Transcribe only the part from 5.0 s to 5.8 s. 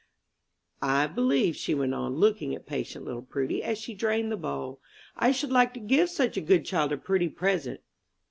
"I should like to